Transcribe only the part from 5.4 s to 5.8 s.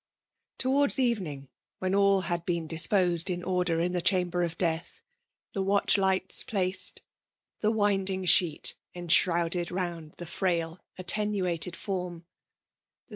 the'